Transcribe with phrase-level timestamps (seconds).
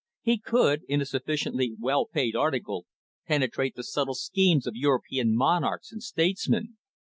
[0.23, 2.87] He could, in a sufficiently well paid article,
[3.27, 6.77] penetrate the subtle schemes of European monarchs and statesmen.